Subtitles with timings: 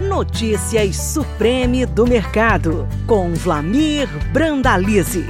[0.00, 5.26] Notícias Supreme do Mercado, com Vlamir Brandalize.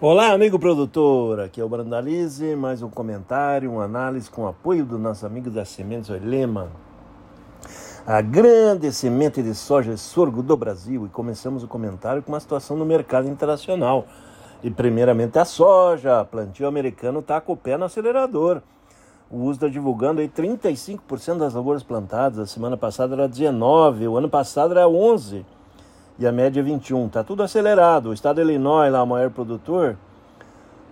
[0.00, 5.00] Olá, amigo produtor, aqui é o Brandalize, mais um comentário, uma análise com apoio do
[5.00, 6.70] nosso amigo da Sementes Olema,
[8.06, 11.04] a grande semente de soja e sorgo do Brasil.
[11.04, 14.06] E começamos o comentário com uma situação no mercado internacional.
[14.62, 18.62] E primeiramente a soja, plantio americano está com o pé no acelerador.
[19.34, 22.38] O USDA divulgando aí 35% das lavouras plantadas.
[22.38, 25.44] A semana passada era 19, o ano passado era 11
[26.20, 27.08] e a média é 21.
[27.08, 28.10] Tá tudo acelerado.
[28.10, 29.96] O estado de Illinois, lá o maior produtor,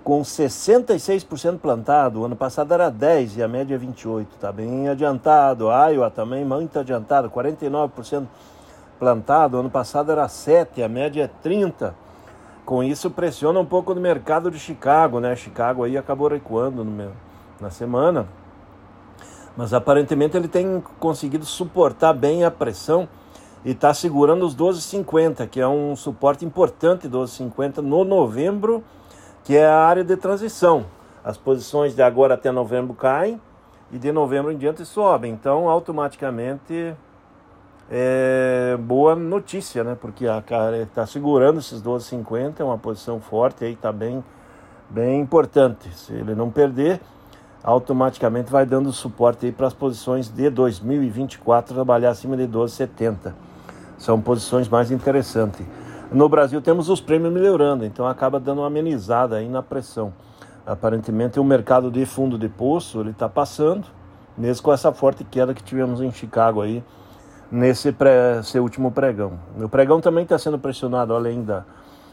[0.02, 2.20] com 66% plantado.
[2.20, 4.36] O ano passado era 10 e a média é 28.
[4.40, 5.68] Tá bem adiantado.
[5.70, 8.26] Iowa também muito adiantado, 49%
[8.98, 9.56] plantado.
[9.56, 11.94] O ano passado era 7, a média é 30.
[12.66, 15.36] Com isso pressiona um pouco no mercado de Chicago, né?
[15.36, 17.12] Chicago aí acabou recuando no meu
[17.62, 18.26] na semana.
[19.56, 23.08] Mas aparentemente ele tem conseguido suportar bem a pressão
[23.64, 28.82] e está segurando os 12,50, que é um suporte importante 12,50 no novembro,
[29.44, 30.86] que é a área de transição.
[31.24, 33.40] As posições de agora até novembro caem
[33.92, 35.32] e de novembro em diante sobem.
[35.32, 36.96] Então, automaticamente
[37.90, 39.96] é boa notícia, né?
[40.00, 44.24] Porque a cara está segurando esses 12,50, é uma posição forte aí, está bem,
[44.88, 45.94] bem importante.
[45.94, 47.00] Se ele não perder,
[47.62, 53.32] automaticamente vai dando suporte para as posições de 2024 trabalhar acima de 12,70.
[53.96, 55.64] São posições mais interessantes.
[56.10, 60.12] No Brasil temos os prêmios melhorando, então acaba dando uma amenizada aí na pressão.
[60.66, 63.86] Aparentemente o mercado de fundo de poço ele está passando,
[64.36, 66.84] mesmo com essa forte queda que tivemos em Chicago aí
[67.50, 69.38] nesse pré, esse último pregão.
[69.56, 71.64] O pregão também está sendo pressionado além da,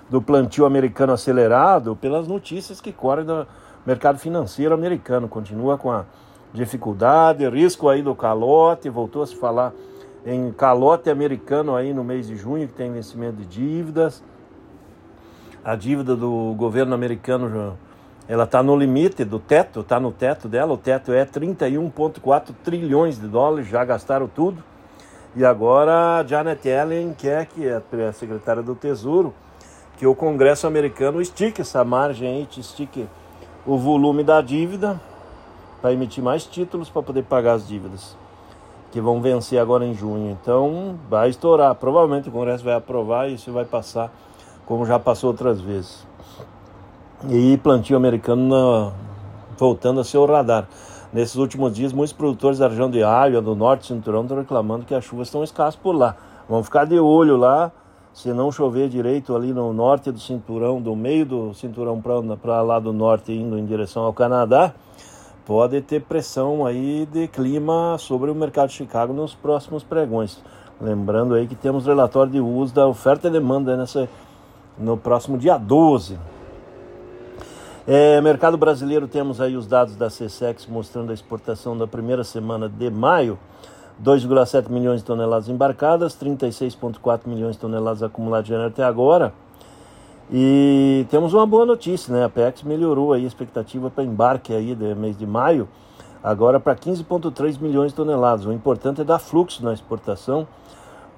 [0.10, 3.48] do plantio americano acelerado pelas notícias que correm da
[3.86, 6.06] mercado financeiro americano continua com a
[6.54, 9.74] dificuldade, risco aí do calote, voltou a se falar
[10.26, 14.24] em calote americano aí no mês de junho, que tem vencimento de dívidas.
[15.64, 17.78] A dívida do governo americano
[18.28, 23.20] ela está no limite do teto, está no teto dela, o teto é 31,4 trilhões
[23.20, 24.64] de dólares, já gastaram tudo.
[25.36, 29.34] E agora a Janet Yellen quer que a secretária do Tesouro,
[29.98, 33.08] que o Congresso americano estique essa margem estique
[33.70, 35.00] o volume da dívida
[35.80, 38.18] para emitir mais títulos para poder pagar as dívidas
[38.92, 40.32] que vão vencer agora em junho.
[40.32, 41.76] Então vai estourar.
[41.76, 44.12] Provavelmente o Congresso vai aprovar e isso vai passar
[44.66, 46.04] como já passou outras vezes.
[47.30, 48.92] E plantio americano na,
[49.56, 50.68] voltando a ser o radar.
[51.14, 54.96] Nesses últimos dias, muitos produtores da região de Iowa, do norte cinturão, estão reclamando que
[54.96, 56.16] as chuvas estão escassas por lá.
[56.48, 57.72] Vamos ficar de olho lá
[58.14, 62.80] se não chover direito ali no norte do cinturão, do meio do cinturão para lá
[62.80, 64.74] do norte, indo em direção ao Canadá,
[65.46, 70.42] pode ter pressão aí de clima sobre o mercado de Chicago nos próximos pregões.
[70.82, 74.08] Lembrando aí que temos relatório de uso da oferta e demanda nessa,
[74.78, 76.18] no próximo dia 12.
[77.88, 82.70] É, mercado brasileiro, temos aí os dados da CSEX mostrando a exportação da primeira semana
[82.70, 83.40] de maio.
[84.04, 89.34] 2,7 milhões de toneladas embarcadas, 36,4 milhões de toneladas acumuladas de janeiro até agora.
[90.32, 92.24] E temos uma boa notícia, né?
[92.24, 95.68] A PEX melhorou aí a expectativa para embarque aí do mês de maio,
[96.24, 98.46] agora para 15,3 milhões de toneladas.
[98.46, 100.48] O importante é dar fluxo na exportação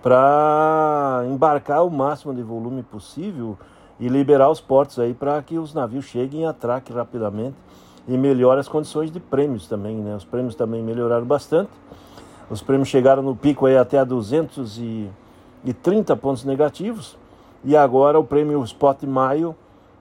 [0.02, 3.58] para embarcar o máximo de volume possível
[4.00, 7.56] e liberar os portos aí para que os navios cheguem e atraquem rapidamente
[8.08, 10.16] e melhore as condições de prêmios também, né?
[10.16, 11.70] Os prêmios também melhoraram bastante.
[12.52, 17.18] Os prêmios chegaram no pico aí até a 230 pontos negativos.
[17.64, 19.56] E agora o prêmio Spot Maio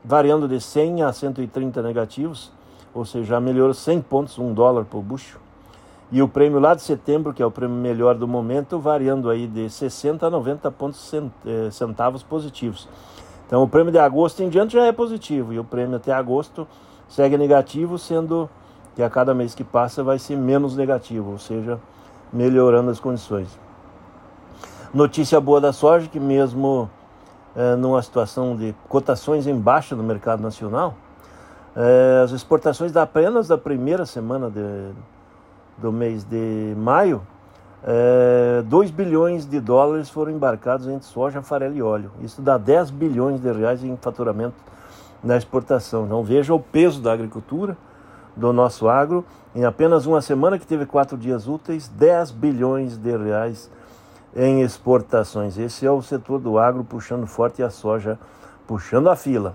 [0.05, 2.51] variando de 100 a 130 negativos,
[2.93, 5.39] ou seja, melhorou 100 pontos, 1 dólar por bucho.
[6.11, 9.47] E o prêmio lá de setembro, que é o prêmio melhor do momento, variando aí
[9.47, 12.89] de 60 a 90 pontos eh, centavos positivos.
[13.47, 16.67] Então o prêmio de agosto em diante já é positivo e o prêmio até agosto
[17.09, 18.51] segue negativo, sendo
[18.97, 21.79] que a cada mês que passa vai ser menos negativo, ou seja,
[22.33, 23.49] melhorando as condições.
[24.93, 26.91] Notícia boa da soja, que mesmo
[27.55, 30.95] é, numa situação de cotações em baixa no mercado nacional,
[31.77, 34.93] é, as exportações da apenas da primeira semana de,
[35.79, 37.23] do mês de maio,
[37.83, 42.11] é, 2 bilhões de dólares foram embarcados entre soja, farelo e óleo.
[42.21, 44.57] Isso dá 10 bilhões de reais em faturamento
[45.23, 46.05] na exportação.
[46.05, 47.77] Então veja o peso da agricultura
[48.41, 53.17] do nosso agro, em apenas uma semana que teve quatro dias úteis, 10 bilhões de
[53.17, 53.71] reais
[54.35, 55.59] em exportações.
[55.59, 58.19] Esse é o setor do agro puxando forte e a soja
[58.67, 59.55] puxando a fila.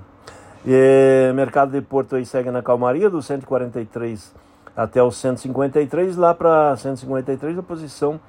[0.66, 4.34] E, mercado de Porto aí segue na calmaria, do 143
[4.76, 8.20] até o 153, lá para 153 a posição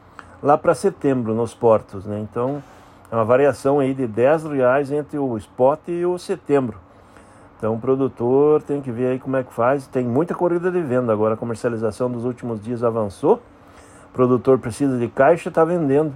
[0.42, 2.20] lá para setembro nos portos, né?
[2.20, 2.62] Então
[3.10, 6.85] é uma variação aí de 10 reais entre o spot e o setembro.
[7.58, 9.86] Então o produtor tem que ver aí como é que faz.
[9.86, 13.40] Tem muita corrida de venda agora, a comercialização dos últimos dias avançou.
[14.10, 16.12] O produtor precisa de caixa, está vendendo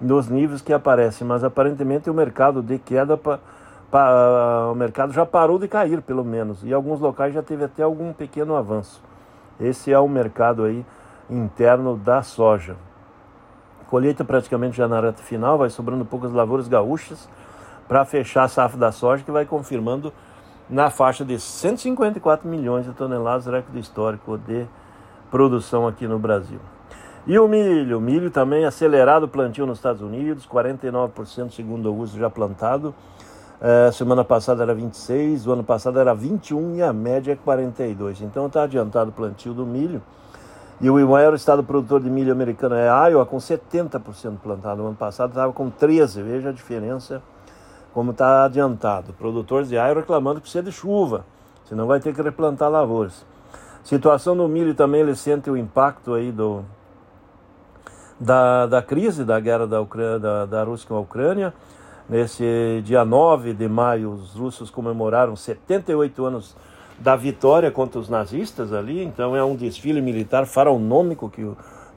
[0.00, 3.38] nos níveis que aparecem, mas aparentemente o mercado de queda pa,
[3.90, 7.82] pa, o mercado já parou de cair, pelo menos, e alguns locais já teve até
[7.82, 9.02] algum pequeno avanço.
[9.60, 10.84] Esse é o mercado aí
[11.30, 12.76] interno da soja.
[13.88, 17.28] Colheita praticamente já na reta final, vai sobrando poucas lavouras gaúchas
[17.86, 20.12] para fechar a safra da soja, que vai confirmando
[20.68, 24.66] na faixa de 154 milhões de toneladas, recorde histórico de
[25.30, 26.58] produção aqui no Brasil.
[27.26, 32.18] E o milho, o milho também acelerado plantio nos Estados Unidos, 49% segundo o uso
[32.18, 32.94] já plantado.
[33.60, 38.20] É, semana passada era 26, o ano passado era 21 e a média é 42.
[38.20, 40.02] Então está adiantado o plantio do milho.
[40.80, 44.82] E o maior estado produtor de milho americano é Iowa, com 70% plantado.
[44.82, 46.22] O ano passado estava com 13%.
[46.22, 47.22] Veja a diferença,
[47.94, 49.12] como está adiantado.
[49.12, 51.24] Produtores de Iowa reclamando que precisa de chuva,
[51.64, 53.24] senão vai ter que replantar lavouras.
[53.84, 56.64] Situação no milho também, ele sente o impacto aí do,
[58.18, 61.54] da, da crise da guerra da, Ucrânia, da, da Rússia com a Ucrânia.
[62.08, 66.56] Nesse dia 9 de maio, os russos comemoraram 78 anos
[66.98, 71.48] da vitória contra os nazistas ali, então é um desfile militar faraonômico que,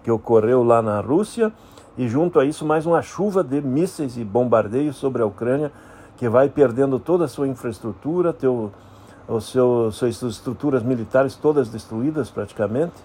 [0.04, 1.52] que ocorreu lá na Rússia,
[1.98, 5.72] e junto a isso mais uma chuva de mísseis e bombardeios sobre a Ucrânia,
[6.16, 8.72] que vai perdendo toda a sua infraestrutura, teu,
[9.28, 12.96] o seu, suas estruturas militares todas destruídas praticamente.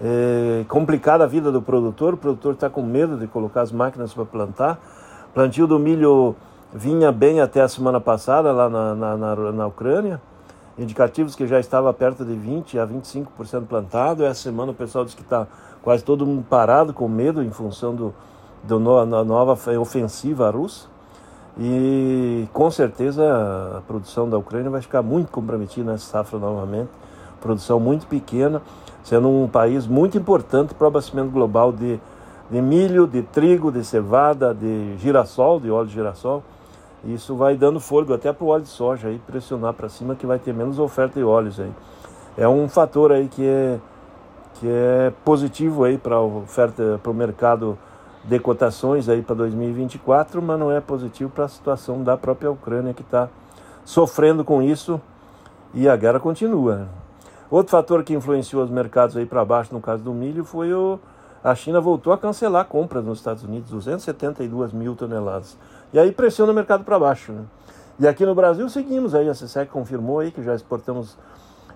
[0.00, 4.12] É complicada a vida do produtor, o produtor está com medo de colocar as máquinas
[4.12, 4.78] para plantar.
[5.32, 6.34] Plantio do milho
[6.74, 10.20] vinha bem até a semana passada lá na, na, na, na Ucrânia,
[10.78, 14.24] indicativos que já estava perto de 20% a 25% plantado.
[14.24, 15.46] Essa semana o pessoal diz que está
[15.82, 18.14] quase todo mundo parado, com medo em função do,
[18.62, 20.88] do no, da nova ofensiva russa.
[21.58, 23.24] E com certeza
[23.78, 26.90] a produção da Ucrânia vai ficar muito comprometida nessa safra novamente.
[27.40, 28.60] Produção muito pequena,
[29.02, 31.98] sendo um país muito importante para o abastecimento global de,
[32.50, 36.42] de milho, de trigo, de cevada, de girassol, de óleo de girassol.
[37.04, 40.26] Isso vai dando fôlego até para o óleo de soja aí, pressionar para cima que
[40.26, 41.72] vai ter menos oferta de óleos aí.
[42.36, 43.78] É um fator aí que é,
[44.54, 47.78] que é positivo aí para oferta, para o mercado
[48.24, 52.92] de cotações aí para 2024, mas não é positivo para a situação da própria Ucrânia
[52.92, 53.28] que está
[53.84, 55.00] sofrendo com isso
[55.72, 56.88] e a guerra continua.
[57.48, 60.98] Outro fator que influenciou os mercados aí para baixo no caso do milho foi o
[61.46, 65.56] a China voltou a cancelar compras nos Estados Unidos, 272 mil toneladas.
[65.92, 67.32] E aí pressiona o mercado para baixo.
[67.32, 67.42] Né?
[67.98, 71.16] E aqui no Brasil seguimos aí, a CSEC confirmou aí que já exportamos